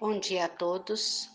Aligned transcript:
Bom 0.00 0.18
dia 0.18 0.46
a 0.46 0.48
todos. 0.48 1.28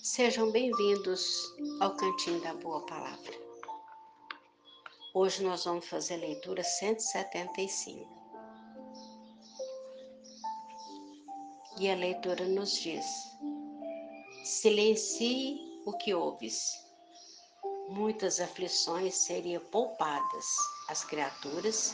Sejam 0.00 0.52
bem-vindos 0.52 1.52
ao 1.80 1.96
Cantinho 1.96 2.40
da 2.40 2.54
Boa 2.54 2.86
Palavra. 2.86 3.34
Hoje 5.12 5.42
nós 5.42 5.64
vamos 5.64 5.88
fazer 5.88 6.14
a 6.14 6.18
leitura 6.18 6.62
175. 6.62 8.08
E 11.80 11.90
a 11.90 11.96
leitura 11.96 12.46
nos 12.46 12.78
diz: 12.78 13.04
Silencie 14.44 15.82
o 15.86 15.92
que 15.94 16.14
ouves. 16.14 16.62
Muitas 17.88 18.38
aflições 18.38 19.16
seriam 19.16 19.60
poupadas 19.64 20.46
às 20.88 21.02
criaturas 21.02 21.92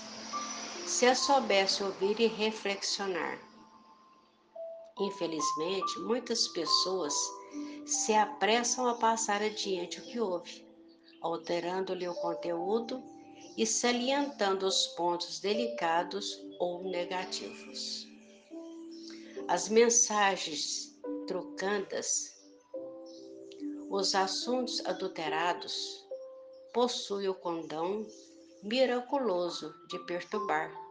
se 0.87 1.07
as 1.07 1.21
soubesse 1.21 1.83
ouvir 1.83 2.21
e 2.21 2.27
reflexionar 2.27 3.56
Infelizmente, 4.99 5.99
muitas 6.01 6.49
pessoas 6.49 7.15
se 7.85 8.15
apressam 8.15 8.89
a 8.89 8.95
passar 8.95 9.43
adiante 9.43 10.01
o 10.01 10.03
que 10.05 10.19
houve, 10.19 10.67
alterando-lhe 11.21 12.09
o 12.09 12.15
conteúdo 12.15 13.03
e 13.57 13.67
salientando 13.67 14.67
os 14.67 14.87
pontos 14.89 15.39
delicados 15.41 16.41
ou 16.59 16.83
negativos. 16.85 18.07
As 19.49 19.69
mensagens 19.69 20.99
trucandas, 21.27 22.35
os 23.91 24.15
assuntos 24.15 24.85
adulterados, 24.85 26.05
possuem 26.73 27.29
o 27.29 27.35
condão 27.35 28.07
miraculoso 28.63 29.75
de 29.89 29.99
perturbar, 30.01 30.86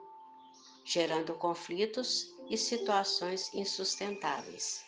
gerando 0.86 1.34
conflitos 1.34 2.32
e 2.50 2.56
situações 2.56 3.52
insustentáveis. 3.54 4.86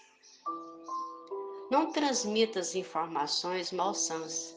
Não 1.72 1.92
transmita 1.92 2.60
as 2.60 2.76
informações 2.76 3.72
malsãs. 3.72 4.56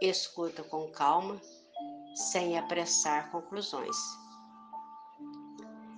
Escuta 0.00 0.62
com 0.62 0.90
calma, 0.92 1.40
sem 2.14 2.58
apressar 2.58 3.30
conclusões. 3.32 3.96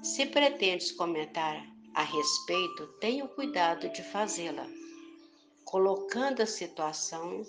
Se 0.02 0.24
pretendes 0.26 0.92
comentar 0.92 1.66
a 1.94 2.02
respeito, 2.02 2.86
tenha 3.00 3.24
o 3.24 3.28
cuidado 3.28 3.88
de 3.90 4.02
fazê-la, 4.02 4.66
colocando 5.64 6.42
a 6.42 6.46
situação 6.46 7.44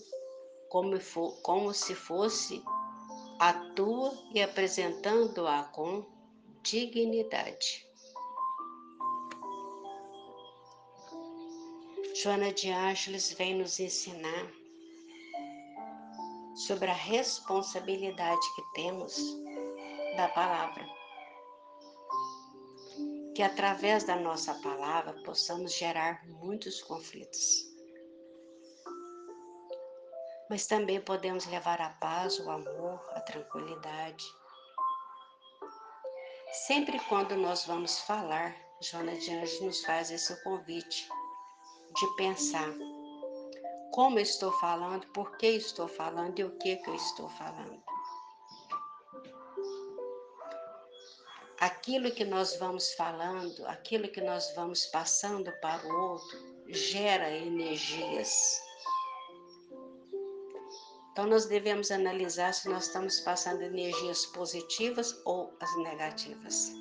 como, 0.69 0.99
for, 0.99 1.33
como 1.41 1.73
se 1.73 1.93
fosse 1.93 2.63
a 3.39 3.53
tua 3.75 4.17
e 4.33 4.41
apresentando-a 4.41 5.63
com 5.65 6.14
dignidade. 6.65 7.87
Joana 12.15 12.51
de 12.51 12.71
Ângeles 12.71 13.33
vem 13.33 13.55
nos 13.55 13.79
ensinar 13.79 14.51
sobre 16.55 16.89
a 16.89 16.93
responsabilidade 16.93 18.41
que 18.55 18.63
temos 18.73 19.15
da 20.17 20.27
palavra. 20.29 20.83
Que 23.35 23.43
através 23.43 24.03
da 24.05 24.15
nossa 24.15 24.55
palavra 24.55 25.13
possamos 25.23 25.71
gerar 25.71 26.25
muitos 26.27 26.81
conflitos. 26.81 27.71
Mas 30.49 30.65
também 30.65 30.99
podemos 30.99 31.45
levar 31.45 31.79
a 31.79 31.89
paz, 31.89 32.39
o 32.39 32.49
amor, 32.49 32.99
a 33.13 33.21
tranquilidade. 33.21 34.25
Sempre 36.63 36.97
quando 37.09 37.35
nós 37.35 37.65
vamos 37.65 37.99
falar, 37.99 38.55
Joana 38.79 39.17
de 39.17 39.29
Anjos 39.29 39.61
nos 39.61 39.85
faz 39.85 40.09
esse 40.09 40.41
convite 40.41 41.07
de 41.95 42.15
pensar 42.15 42.73
como 43.91 44.19
estou 44.19 44.53
falando, 44.53 45.05
por 45.07 45.37
que 45.37 45.47
estou 45.47 45.87
falando 45.87 46.39
e 46.39 46.45
o 46.45 46.57
que, 46.57 46.77
que 46.77 46.89
eu 46.89 46.95
estou 46.95 47.29
falando. 47.29 47.83
Aquilo 51.59 52.09
que 52.11 52.23
nós 52.23 52.55
vamos 52.55 52.93
falando, 52.93 53.67
aquilo 53.67 54.07
que 54.07 54.21
nós 54.21 54.53
vamos 54.55 54.85
passando 54.87 55.51
para 55.59 55.85
o 55.85 56.11
outro, 56.11 56.37
gera 56.69 57.29
energias. 57.31 58.64
Então, 61.15 61.27
nós 61.27 61.45
devemos 61.45 61.91
analisar 61.91 62.53
se 62.53 62.67
nós 62.67 62.87
estamos 62.87 63.21
passando 63.21 63.61
energias 63.61 64.25
positivas 64.25 65.17
ou 65.23 65.55
as 65.61 65.77
negativas 65.77 66.73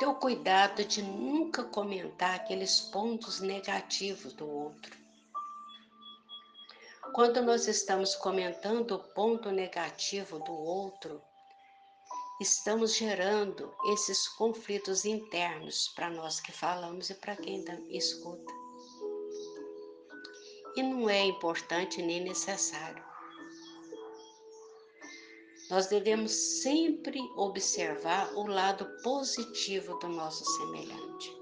ter 0.00 0.06
o 0.06 0.14
cuidado 0.14 0.82
de 0.82 1.02
nunca 1.02 1.62
comentar 1.62 2.34
aqueles 2.34 2.80
pontos 2.80 3.38
negativos 3.40 4.32
do 4.32 4.48
outro. 4.48 4.96
Quando 7.12 7.42
nós 7.42 7.68
estamos 7.68 8.16
comentando 8.16 8.92
o 8.92 8.98
ponto 9.12 9.50
negativo 9.50 10.38
do 10.38 10.54
outro, 10.54 11.22
estamos 12.40 12.96
gerando 12.96 13.74
esses 13.92 14.26
conflitos 14.26 15.04
internos 15.04 15.88
para 15.88 16.08
nós 16.08 16.40
que 16.40 16.50
falamos 16.50 17.10
e 17.10 17.14
para 17.16 17.36
quem 17.36 17.62
escuta. 17.94 18.59
E 20.80 20.82
não 20.82 21.10
é 21.10 21.26
importante 21.26 22.00
nem 22.00 22.24
necessário. 22.24 23.04
Nós 25.68 25.88
devemos 25.88 26.32
sempre 26.62 27.20
observar 27.36 28.32
o 28.32 28.46
lado 28.46 28.86
positivo 29.02 29.98
do 29.98 30.08
nosso 30.08 30.42
semelhante. 30.42 31.36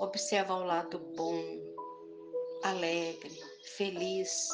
Observar 0.00 0.56
o 0.56 0.66
lado 0.66 0.98
bom, 1.14 1.40
alegre, 2.64 3.40
feliz. 3.76 4.48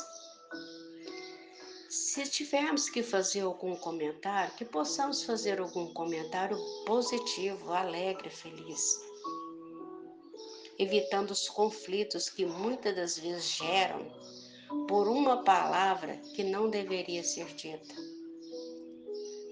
Se 1.89 2.25
tivermos 2.25 2.91
que 2.91 3.03
fazer 3.03 3.41
algum 3.41 3.75
comentário, 3.75 4.55
que 4.57 4.67
possamos 4.67 5.23
fazer 5.25 5.63
algum 5.63 5.95
comentário 5.95 6.59
positivo, 6.85 7.73
alegre, 7.73 8.29
feliz. 8.29 9.12
Evitando 10.83 11.31
os 11.31 11.49
conflitos 11.49 12.29
que 12.29 12.45
muitas 12.45 12.97
das 12.97 13.17
vezes 13.17 13.53
geram 13.53 14.05
por 14.89 15.07
uma 15.07 15.45
palavra 15.45 16.17
que 16.35 16.43
não 16.43 16.69
deveria 16.69 17.23
ser 17.23 17.47
dita. 17.55 17.95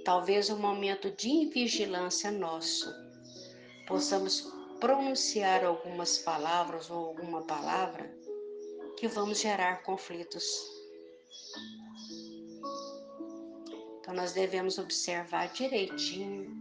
Talvez 0.04 0.50
um 0.50 0.58
momento 0.58 1.08
de 1.12 1.28
invigilância 1.28 2.32
nosso 2.32 2.92
possamos 3.86 4.40
pronunciar 4.80 5.64
algumas 5.64 6.18
palavras 6.18 6.90
ou 6.90 6.96
alguma 6.96 7.42
palavra 7.42 8.12
que 8.98 9.06
vamos 9.06 9.38
gerar 9.38 9.84
conflitos. 9.84 10.44
Então 14.00 14.14
nós 14.14 14.32
devemos 14.32 14.78
observar 14.78 15.46
direitinho 15.52 16.52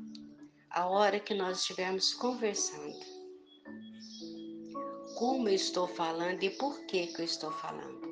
a 0.70 0.88
hora 0.88 1.20
que 1.20 1.34
nós 1.34 1.62
estivermos 1.62 2.14
conversando. 2.14 3.19
Como 5.20 5.50
eu 5.50 5.54
estou 5.54 5.86
falando 5.86 6.42
e 6.44 6.50
por 6.50 6.80
que, 6.86 7.08
que 7.08 7.20
eu 7.20 7.26
estou 7.26 7.52
falando. 7.52 8.08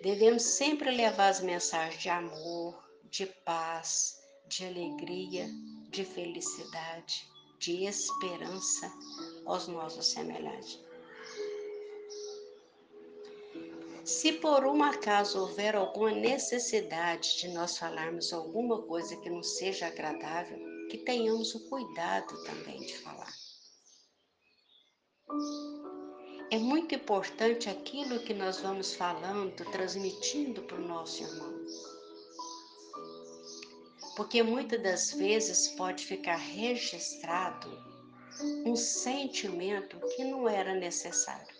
Devemos 0.00 0.44
sempre 0.44 0.92
levar 0.92 1.30
as 1.30 1.40
mensagens 1.40 2.00
de 2.00 2.08
amor, 2.08 2.80
de 3.10 3.26
paz, 3.44 4.22
de 4.46 4.64
alegria, 4.64 5.48
de 5.90 6.04
felicidade, 6.04 7.28
de 7.58 7.86
esperança 7.86 8.88
aos 9.44 9.66
nossos 9.66 10.06
semelhantes. 10.06 10.78
Se 14.04 14.34
por 14.34 14.64
um 14.64 14.84
acaso 14.84 15.40
houver 15.40 15.74
alguma 15.74 16.12
necessidade 16.12 17.38
de 17.38 17.48
nós 17.48 17.76
falarmos 17.76 18.32
alguma 18.32 18.82
coisa 18.82 19.16
que 19.16 19.28
não 19.28 19.42
seja 19.42 19.88
agradável, 19.88 20.75
que 20.88 20.98
tenhamos 20.98 21.54
o 21.54 21.68
cuidado 21.68 22.44
também 22.44 22.80
de 22.80 22.98
falar. 22.98 23.32
É 26.50 26.58
muito 26.58 26.94
importante 26.94 27.68
aquilo 27.68 28.20
que 28.20 28.32
nós 28.32 28.60
vamos 28.60 28.94
falando, 28.94 29.64
transmitindo 29.72 30.62
para 30.62 30.76
o 30.76 30.86
nosso 30.86 31.22
irmão. 31.24 31.64
Porque 34.16 34.42
muitas 34.42 34.80
das 34.82 35.12
vezes 35.12 35.68
pode 35.76 36.06
ficar 36.06 36.36
registrado 36.36 37.68
um 38.64 38.76
sentimento 38.76 39.98
que 40.14 40.24
não 40.24 40.48
era 40.48 40.74
necessário. 40.74 41.54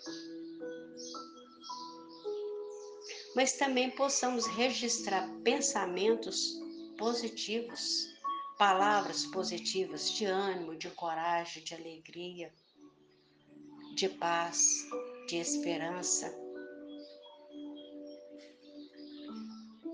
Mas 3.34 3.54
também 3.54 3.90
possamos 3.90 4.46
registrar 4.46 5.28
pensamentos 5.42 6.58
positivos, 6.96 8.15
palavras 8.58 9.26
positivas 9.26 10.10
de 10.10 10.24
ânimo, 10.24 10.76
de 10.76 10.90
coragem, 10.90 11.62
de 11.62 11.74
alegria 11.74 12.52
de 13.96 14.10
paz, 14.10 14.86
de 15.26 15.38
esperança. 15.38 16.30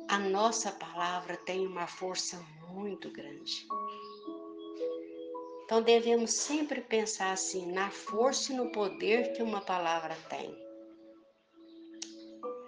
A 0.08 0.18
nossa 0.18 0.72
palavra 0.72 1.36
tem 1.36 1.64
uma 1.64 1.86
força 1.86 2.36
muito 2.72 3.08
grande. 3.12 3.64
Então 5.64 5.80
devemos 5.82 6.32
sempre 6.32 6.80
pensar 6.80 7.30
assim 7.30 7.70
na 7.70 7.92
força 7.92 8.52
e 8.52 8.56
no 8.56 8.72
poder 8.72 9.32
que 9.34 9.42
uma 9.42 9.60
palavra 9.60 10.16
tem. 10.28 10.52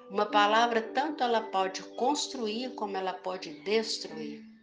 Uma 0.08 0.26
palavra 0.26 0.81
tanto 0.81 1.25
ela 1.25 1.40
pode 1.40 1.82
construir 1.97 2.76
como 2.76 2.97
ela 2.97 3.12
pode 3.12 3.61
destruir. 3.64 4.54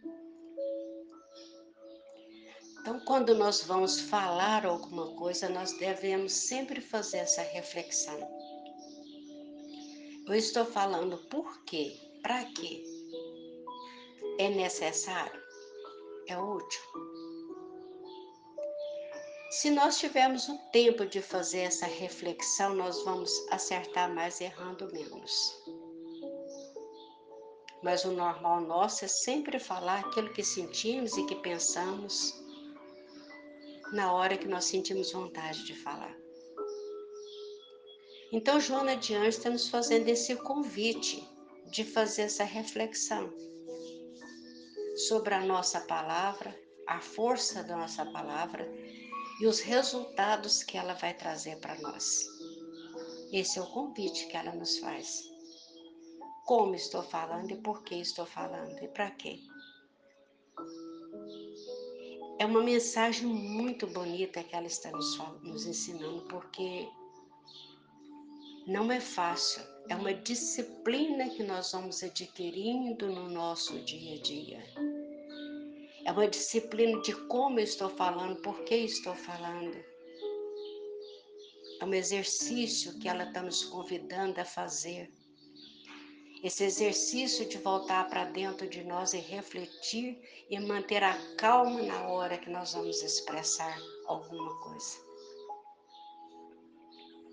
Então, 2.82 3.00
quando 3.02 3.36
nós 3.36 3.62
vamos 3.62 4.00
falar 4.00 4.66
alguma 4.66 5.14
coisa, 5.16 5.48
nós 5.48 5.72
devemos 5.78 6.34
sempre 6.34 6.82
fazer 6.82 7.18
essa 7.18 7.44
reflexão. 7.44 8.20
Eu 10.28 10.34
estou 10.34 10.66
falando 10.66 11.16
por 11.30 11.64
quê? 11.64 11.96
Para 12.24 12.44
quê? 12.46 12.84
É 14.40 14.50
necessário? 14.50 15.40
É 16.28 16.36
útil? 16.40 16.82
Se 19.52 19.70
nós 19.70 20.00
tivermos 20.00 20.50
o 20.50 20.58
tempo 20.72 21.06
de 21.06 21.22
fazer 21.22 21.60
essa 21.60 21.86
reflexão, 21.86 22.74
nós 22.74 23.04
vamos 23.04 23.32
acertar 23.52 24.12
mais 24.12 24.42
errando 24.42 24.92
menos. 24.92 25.56
Mas 27.84 28.06
o 28.06 28.12
normal 28.12 28.62
nosso 28.62 29.06
é 29.06 29.08
sempre 29.08 29.60
falar 29.60 30.00
aquilo 30.00 30.34
que 30.34 30.44
sentimos 30.44 31.16
e 31.16 31.26
que 31.28 31.36
pensamos 31.36 32.41
na 33.92 34.14
hora 34.14 34.38
que 34.38 34.48
nós 34.48 34.66
sentimos 34.66 35.12
vontade 35.12 35.66
de 35.66 35.76
falar. 35.76 36.16
Então, 38.32 38.60
Joana 38.60 38.96
de 38.96 39.14
Anjos 39.14 39.38
está 39.38 39.50
nos 39.50 39.68
fazendo 39.68 40.08
esse 40.08 40.36
convite 40.38 41.28
de 41.70 41.84
fazer 41.84 42.24
essa 42.24 42.46
reflexão 42.46 43.34
sobre 44.96 45.34
a 45.34 45.46
nossa 45.46 45.82
palavra, 45.82 46.58
a 46.88 47.02
força 47.02 47.64
da 47.64 47.76
nossa 47.76 48.06
palavra 48.06 48.72
e 49.42 49.48
os 49.48 49.60
resultados 49.60 50.64
que 50.64 50.78
ela 50.78 50.94
vai 50.94 51.14
trazer 51.14 51.58
para 51.58 51.80
nós. 51.82 52.26
Esse 53.34 53.60
é 53.60 53.62
o 53.62 53.68
convite 53.68 54.28
que 54.28 54.38
ela 54.38 54.54
nos 54.54 54.78
faz. 54.78 55.24
Como 56.46 56.76
estou 56.76 57.04
falando 57.04 57.52
e 57.52 57.62
por 57.62 57.84
que 57.84 57.96
estou 57.96 58.26
falando 58.26 58.82
e 58.84 58.88
para 58.90 59.12
quê? 59.12 59.40
É 62.42 62.46
uma 62.46 62.64
mensagem 62.64 63.28
muito 63.28 63.86
bonita 63.86 64.44
que 64.44 64.56
ela 64.56 64.66
está 64.66 64.90
nos, 64.90 65.16
nos 65.44 65.68
ensinando, 65.68 66.24
porque 66.24 66.90
não 68.66 68.92
é 68.92 69.00
fácil, 69.00 69.62
é 69.90 69.96
uma 69.96 70.12
disciplina 70.12 71.30
que 71.30 71.44
nós 71.44 71.72
vamos 71.72 72.02
adquirindo 72.02 73.06
no 73.12 73.30
nosso 73.30 73.78
dia 73.82 74.16
a 74.18 74.22
dia. 74.24 74.60
É 76.04 76.12
uma 76.12 76.28
disciplina 76.28 77.00
de 77.04 77.14
como 77.28 77.60
eu 77.60 77.64
estou 77.64 77.90
falando, 77.90 78.42
por 78.42 78.64
que 78.64 78.74
estou 78.74 79.14
falando. 79.14 79.78
É 81.80 81.86
um 81.86 81.94
exercício 81.94 82.98
que 82.98 83.08
ela 83.08 83.26
está 83.26 83.44
nos 83.44 83.66
convidando 83.66 84.42
a 84.42 84.46
fazer 84.46 85.12
esse 86.44 86.64
exercício 86.64 87.48
de 87.48 87.60
voltar 87.60 88.10
para 88.10 88.26
dentro 88.26 88.68
de 88.68 88.84
nós 88.84 89.14
e 89.14 89.18
refletir 89.18 90.20
e 90.50 90.60
manter 90.60 91.04
a 91.04 91.16
calma 91.38 91.82
na 91.84 92.08
hora 92.08 92.38
que 92.38 92.50
nós 92.50 92.74
vamos 92.74 93.02
expressar 93.04 93.78
alguma 94.08 94.60
coisa. 94.60 94.98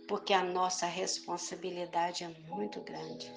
Porque 0.06 0.32
a 0.32 0.42
nossa 0.42 0.86
responsabilidade 0.86 2.24
é 2.24 2.28
muito 2.50 2.80
grande. 2.82 3.32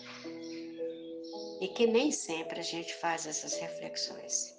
E 1.62 1.68
que 1.70 1.88
nem 1.88 2.12
sempre 2.12 2.60
a 2.60 2.64
gente 2.64 2.94
faz 2.96 3.26
essas 3.26 3.56
reflexões. 3.56 4.54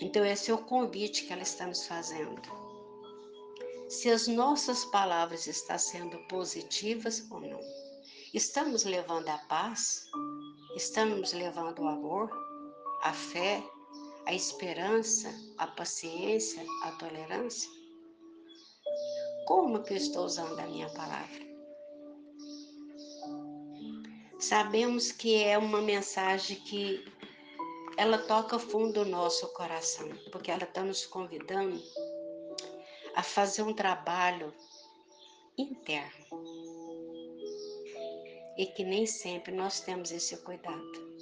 Então, 0.00 0.24
esse 0.24 0.50
é 0.50 0.54
o 0.54 0.64
convite 0.64 1.24
que 1.24 1.32
ela 1.32 1.42
está 1.42 1.66
nos 1.66 1.86
fazendo. 1.86 2.42
Se 3.88 4.10
as 4.10 4.26
nossas 4.26 4.84
palavras 4.86 5.46
estão 5.46 5.78
sendo 5.78 6.18
positivas 6.26 7.26
ou 7.30 7.40
não. 7.40 7.83
Estamos 8.34 8.82
levando 8.82 9.28
a 9.28 9.38
paz? 9.38 10.10
Estamos 10.74 11.32
levando 11.32 11.82
o 11.82 11.86
amor, 11.86 12.28
a 13.02 13.12
fé, 13.12 13.62
a 14.26 14.34
esperança, 14.34 15.32
a 15.56 15.68
paciência, 15.68 16.66
a 16.82 16.90
tolerância? 16.98 17.70
Como 19.46 19.84
que 19.84 19.92
eu 19.92 19.98
estou 19.98 20.24
usando 20.24 20.58
a 20.58 20.66
minha 20.66 20.88
palavra? 20.94 21.46
Sabemos 24.40 25.12
que 25.12 25.36
é 25.40 25.56
uma 25.56 25.80
mensagem 25.80 26.56
que 26.64 27.04
ela 27.96 28.18
toca 28.18 28.58
fundo 28.58 29.02
o 29.02 29.08
nosso 29.08 29.46
coração, 29.52 30.08
porque 30.32 30.50
ela 30.50 30.64
está 30.64 30.82
nos 30.82 31.06
convidando 31.06 31.80
a 33.14 33.22
fazer 33.22 33.62
um 33.62 33.72
trabalho 33.72 34.52
interno 35.56 36.53
e 38.56 38.66
que 38.66 38.84
nem 38.84 39.06
sempre 39.06 39.52
nós 39.52 39.80
temos 39.80 40.12
esse 40.12 40.36
cuidado. 40.38 41.14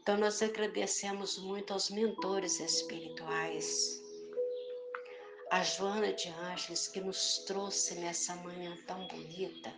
Então, 0.00 0.16
nós 0.16 0.40
agradecemos 0.40 1.38
muito 1.38 1.72
aos 1.72 1.90
mentores 1.90 2.60
espirituais, 2.60 4.00
a 5.50 5.62
Joana 5.62 6.12
de 6.12 6.28
Ângeles, 6.28 6.88
que 6.88 7.00
nos 7.00 7.38
trouxe 7.40 7.94
nessa 7.96 8.34
manhã 8.36 8.76
tão 8.86 9.06
bonita, 9.08 9.74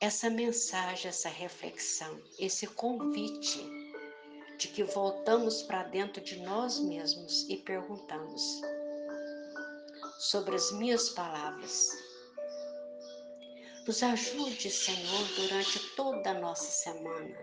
essa 0.00 0.28
mensagem, 0.28 1.08
essa 1.08 1.28
reflexão, 1.28 2.20
esse 2.38 2.66
convite 2.66 3.64
de 4.58 4.68
que 4.68 4.82
voltamos 4.82 5.62
para 5.62 5.84
dentro 5.84 6.22
de 6.22 6.36
nós 6.40 6.78
mesmos 6.78 7.48
e 7.48 7.56
perguntamos 7.56 8.42
sobre 10.18 10.54
as 10.54 10.72
minhas 10.72 11.08
palavras 11.10 12.01
nos 13.86 14.00
ajude, 14.02 14.70
Senhor, 14.70 15.24
durante 15.34 15.80
toda 15.96 16.30
a 16.30 16.38
nossa 16.40 16.70
semana, 16.70 17.36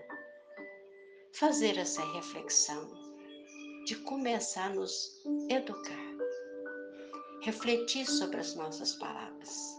fazer 1.33 1.77
essa 1.77 2.01
reflexão 2.13 2.89
de 3.86 3.95
começar 3.97 4.68
a 4.68 4.74
nos 4.74 5.21
educar, 5.50 6.15
refletir 7.41 8.06
sobre 8.06 8.39
as 8.39 8.56
nossas 8.56 8.94
palavras. 8.94 9.78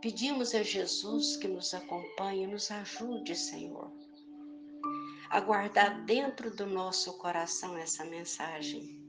Pedimos 0.00 0.54
a 0.54 0.62
Jesus 0.62 1.36
que 1.36 1.48
nos 1.48 1.74
acompanhe 1.74 2.46
nos 2.46 2.70
ajude, 2.70 3.34
Senhor, 3.34 3.90
a 5.30 5.40
guardar 5.40 6.04
dentro 6.04 6.54
do 6.54 6.66
nosso 6.66 7.14
coração 7.14 7.76
essa 7.76 8.04
mensagem, 8.04 9.02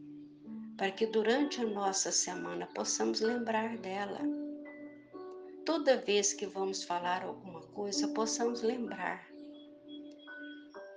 para 0.76 0.90
que 0.90 1.06
durante 1.06 1.62
a 1.62 1.66
nossa 1.66 2.12
semana 2.12 2.66
possamos 2.74 3.22
lembrar 3.22 3.78
dela 3.78 4.47
toda 5.68 5.98
vez 5.98 6.32
que 6.32 6.46
vamos 6.46 6.82
falar 6.82 7.24
alguma 7.24 7.62
coisa, 7.74 8.08
possamos 8.08 8.62
lembrar. 8.62 9.28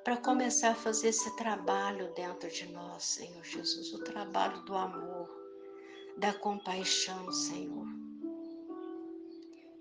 Para 0.05 0.17
começar 0.17 0.71
a 0.71 0.75
fazer 0.77 1.09
esse 1.09 1.35
trabalho 1.35 2.15
dentro 2.15 2.49
de 2.49 2.69
nós, 2.69 3.03
Senhor 3.03 3.43
Jesus, 3.43 3.93
o 3.93 4.05
trabalho 4.05 4.63
do 4.63 4.77
amor, 4.77 5.29
da 6.19 6.33
compaixão, 6.33 7.33
Senhor. 7.33 7.89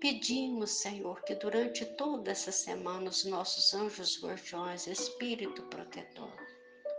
Pedimos, 0.00 0.72
Senhor, 0.72 1.22
que 1.22 1.36
durante 1.36 1.86
toda 1.94 2.32
essa 2.32 2.50
semana 2.50 3.10
os 3.10 3.24
nossos 3.24 3.72
anjos 3.72 4.20
guardiões, 4.20 4.88
Espírito 4.88 5.62
protetor, 5.66 6.32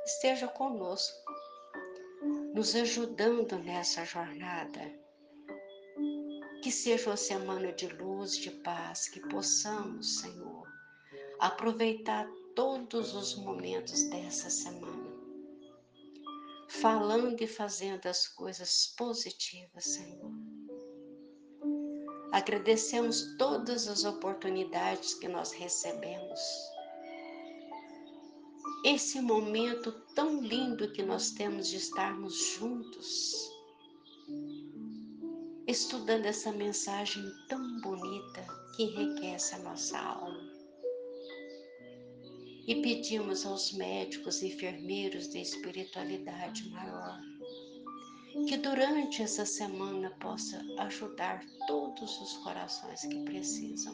esteja 0.05 0.47
conosco, 0.47 1.29
nos 2.53 2.73
ajudando 2.73 3.59
nessa 3.59 4.05
jornada 4.05 5.00
que 6.61 6.71
seja 6.71 7.09
uma 7.09 7.17
semana 7.17 7.71
de 7.73 7.87
luz, 7.87 8.37
de 8.37 8.51
paz, 8.51 9.07
que 9.09 9.19
possamos, 9.19 10.19
Senhor, 10.19 10.67
aproveitar 11.39 12.29
todos 12.55 13.15
os 13.15 13.35
momentos 13.35 14.03
dessa 14.09 14.49
semana, 14.49 15.11
falando 16.69 17.41
e 17.41 17.47
fazendo 17.47 18.05
as 18.05 18.27
coisas 18.27 18.93
positivas, 18.95 19.85
Senhor. 19.85 20.31
Agradecemos 22.31 23.35
todas 23.37 23.87
as 23.87 24.05
oportunidades 24.05 25.15
que 25.15 25.27
nós 25.27 25.51
recebemos. 25.51 26.39
Esse 28.85 29.19
momento 29.19 29.91
tão 30.13 30.41
lindo 30.41 30.91
que 30.91 31.03
nós 31.03 31.31
temos 31.31 31.67
de 31.67 31.77
estarmos 31.77 32.35
juntos 32.55 33.51
estudando 35.71 36.25
essa 36.25 36.51
mensagem 36.51 37.23
tão 37.47 37.81
bonita 37.81 38.45
que 38.75 38.83
enriquece 38.83 39.55
a 39.55 39.59
nossa 39.59 39.97
alma. 39.97 40.51
E 42.67 42.81
pedimos 42.81 43.45
aos 43.45 43.71
médicos 43.73 44.41
e 44.41 44.47
enfermeiros 44.47 45.27
de 45.29 45.41
espiritualidade 45.41 46.69
maior 46.69 47.19
que 48.47 48.57
durante 48.57 49.21
essa 49.21 49.45
semana 49.45 50.09
possa 50.21 50.63
ajudar 50.79 51.45
todos 51.67 52.21
os 52.21 52.37
corações 52.37 53.01
que 53.01 53.23
precisam. 53.23 53.93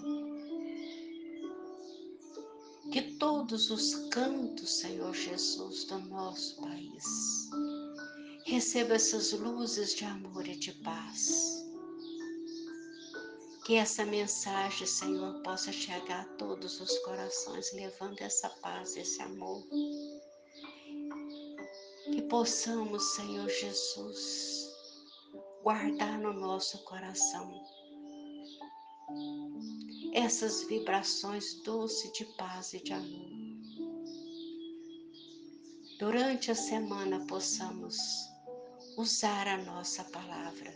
Que 2.91 3.01
todos 3.17 3.69
os 3.72 3.96
cantos, 4.10 4.79
Senhor 4.79 5.13
Jesus, 5.13 5.86
do 5.86 6.00
nosso 6.00 6.62
país. 6.62 7.50
Receba 8.46 8.93
essas 8.93 9.34
luzes 9.34 9.93
de 9.93 10.05
amor 10.05 10.48
e 10.48 10.55
de 10.55 10.72
paz. 10.84 11.66
Que 13.67 13.75
essa 13.75 14.05
mensagem, 14.05 14.88
Senhor, 14.88 15.41
possa 15.41 15.74
chegar 15.74 16.21
a 16.21 16.38
todos 16.38 16.79
os 16.79 17.00
corações, 17.00 17.74
levando 17.74 18.21
essa 18.21 18.47
paz, 18.62 18.95
esse 18.95 19.21
amor. 19.21 19.62
Que 22.05 22.21
possamos, 22.29 23.15
Senhor 23.15 23.50
Jesus, 23.50 24.74
guardar 25.63 26.17
no 26.17 26.31
nosso 26.31 26.81
coração 26.86 27.62
essas 30.13 30.63
vibrações 30.63 31.62
doces 31.63 32.09
de 32.13 32.24
paz 32.38 32.71
e 32.71 32.81
de 32.81 32.93
amor. 32.93 33.29
Durante 36.00 36.51
a 36.51 36.55
semana 36.55 37.19
possamos 37.27 37.97
usar 38.95 39.45
a 39.45 39.57
nossa 39.57 40.05
palavra 40.05 40.74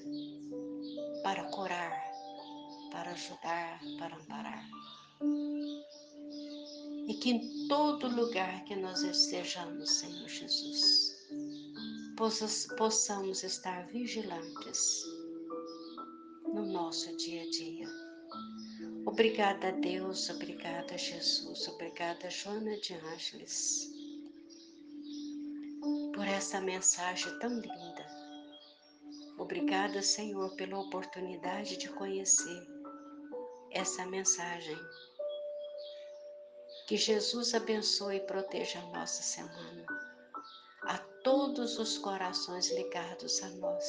para 1.24 1.46
curar, 1.52 2.11
para 2.92 3.12
ajudar, 3.12 3.80
para 3.98 4.16
amparar. 4.16 4.68
E 7.08 7.14
que 7.16 7.32
em 7.32 7.68
todo 7.68 8.14
lugar 8.14 8.64
que 8.66 8.76
nós 8.76 9.02
estejamos, 9.02 9.90
Senhor 9.90 10.28
Jesus, 10.28 11.16
possamos 12.78 13.44
estar 13.44 13.88
vigilantes 13.88 15.04
no 16.54 16.66
nosso 16.66 17.16
dia 17.18 17.44
a 17.44 17.50
dia. 17.50 17.88
Obrigada, 19.06 19.72
Deus, 19.72 20.30
obrigada, 20.30 20.98
Jesus, 20.98 21.68
obrigada, 21.68 22.30
Joana 22.30 22.78
de 22.78 22.94
Ángeles, 22.94 23.92
por 26.14 26.26
essa 26.26 26.62
mensagem 26.62 27.38
tão 27.40 27.60
linda. 27.60 28.06
Obrigada, 29.38 30.04
Senhor, 30.04 30.56
pela 30.56 30.80
oportunidade 30.80 31.78
de 31.78 31.90
conhecer 31.90 32.81
essa 33.72 34.06
mensagem. 34.06 34.78
Que 36.88 36.98
Jesus 36.98 37.54
abençoe 37.54 38.18
e 38.18 38.22
proteja 38.22 38.80
a 38.80 39.00
nossa 39.00 39.24
semana, 39.24 39.86
a 40.84 40.98
todos 41.24 41.80
os 41.80 41.98
corações 41.98 42.70
ligados 42.72 43.42
a 43.44 43.50
nós. 43.50 43.86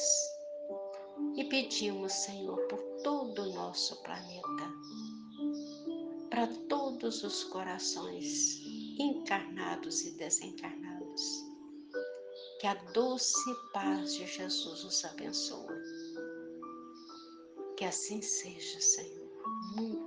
E 1.35 1.43
pedimos, 1.45 2.13
Senhor, 2.13 2.57
por 2.67 2.79
todo 3.03 3.43
o 3.43 3.53
nosso 3.53 4.01
planeta, 4.03 4.71
para 6.29 6.47
todos 6.69 7.23
os 7.23 7.43
corações 7.43 8.61
encarnados 8.99 10.01
e 10.01 10.11
desencarnados. 10.11 11.21
Que 12.59 12.67
a 12.67 12.75
doce 12.93 13.53
paz 13.73 14.13
de 14.13 14.25
Jesus 14.25 14.83
os 14.83 15.03
abençoe. 15.03 15.67
Que 17.75 17.85
assim 17.85 18.21
seja, 18.21 18.79
Senhor. 18.79 19.22
Mm-hmm. 19.45 20.02